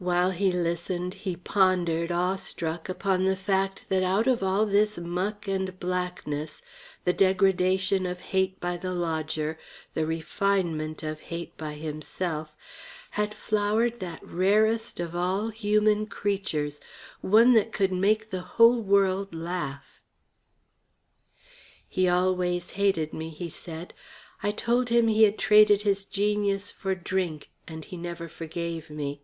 [0.00, 5.46] While he listened he pondered, awestruck, upon the fact that out of all this muck
[5.46, 6.62] and blackness,
[7.04, 9.58] the degradation of hate by the lodger,
[9.92, 12.56] the refinement of hate by himself,
[13.10, 16.80] had flowered that rarest of all human creatures
[17.20, 20.00] one that could make the whole world laugh.
[21.86, 23.92] "He always hated me," he said.
[24.42, 29.20] "I told him he had traded his genius for drink, and he never forgave me.